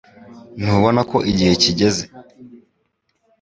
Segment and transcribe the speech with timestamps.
[0.61, 2.03] Ntubona ko igihe kigeze